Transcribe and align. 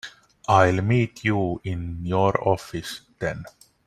I'll 0.47 0.81
meet 0.81 1.23
you 1.25 1.61
in 1.63 1.99
your 2.03 2.35
office 2.47 3.01
then. 3.19 3.45